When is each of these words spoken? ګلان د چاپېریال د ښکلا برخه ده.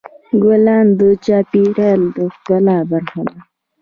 ګلان 0.43 0.85
د 0.99 1.01
چاپېریال 1.25 2.01
د 2.15 2.17
ښکلا 2.33 2.77
برخه 2.91 3.21
ده. 3.29 3.39